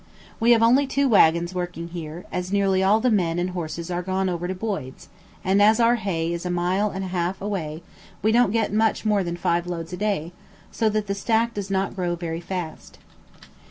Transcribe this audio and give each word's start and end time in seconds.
We 0.39 0.49
have 0.49 0.63
only 0.63 0.87
two 0.87 1.07
waggons 1.07 1.53
working 1.53 1.89
here, 1.89 2.25
as 2.31 2.51
nearly 2.51 2.81
all 2.81 2.99
the 2.99 3.11
men 3.11 3.37
and 3.37 3.51
horses 3.51 3.91
are 3.91 4.01
gone 4.01 4.29
over 4.29 4.47
to 4.47 4.55
Boyd's; 4.55 5.09
and 5.43 5.61
as 5.61 5.79
our 5.79 5.93
hay 5.97 6.33
is 6.33 6.43
a 6.43 6.49
mile 6.49 6.89
and 6.89 7.05
a 7.05 7.09
half 7.09 7.39
away, 7.39 7.83
we 8.23 8.31
don't 8.31 8.49
get 8.51 8.73
much 8.73 9.05
more 9.05 9.23
than 9.23 9.37
five 9.37 9.67
loads 9.67 9.93
a 9.93 9.97
day, 9.97 10.31
so 10.71 10.89
that 10.89 11.05
the 11.05 11.13
stack 11.13 11.53
does 11.53 11.69
not 11.69 11.95
grow 11.95 12.15
very 12.15 12.41
fast. 12.41 12.97